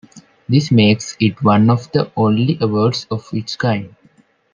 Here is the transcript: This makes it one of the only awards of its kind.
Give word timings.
This 0.49 0.71
makes 0.71 1.15
it 1.19 1.43
one 1.43 1.69
of 1.69 1.91
the 1.91 2.11
only 2.17 2.57
awards 2.59 3.05
of 3.11 3.29
its 3.33 3.55
kind. 3.55 3.95